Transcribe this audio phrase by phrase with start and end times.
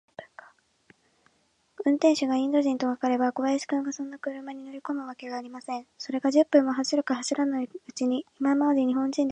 [1.85, 5.85] 運転手がインド人とわかれば、小林君がそんな車に乗りこむわけがありません。
[5.99, 9.29] それが、十分も走るか走らないうちに、今まで日本人であったふたりが、